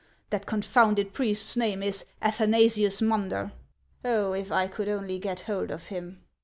That 0.31 0.47
confounded 0.47 1.13
priest's 1.13 1.55
name 1.55 1.83
is 1.83 2.05
Athanasius 2.23 3.03
Munder. 3.03 3.51
Oh, 4.03 4.33
if 4.33 4.51
I 4.51 4.65
could 4.65 4.89
only 4.89 5.19
get 5.19 5.41
hold 5.41 5.69
of 5.69 5.89
him 5.89 6.23